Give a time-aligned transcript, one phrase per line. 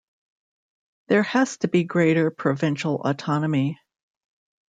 [1.09, 3.77] There has to be greater provincial autonomy.